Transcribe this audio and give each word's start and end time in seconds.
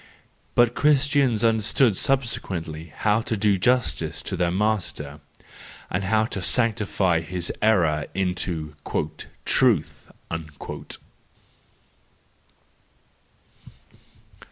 But 0.55 0.73
Christians 0.73 1.43
under¬ 1.43 1.61
stood 1.61 1.95
subsequently 1.95 2.85
how 2.97 3.21
to 3.21 3.37
do 3.37 3.59
justice 3.59 4.23
to 4.23 4.35
their 4.35 4.49
master, 4.49 5.19
and 5.91 6.03
to 6.31 6.41
sanctify 6.41 7.19
his 7.21 7.53
error 7.61 8.07
into 8.15 8.73
a 8.83 9.03
"truth" 9.45 10.07
139. 10.29 10.97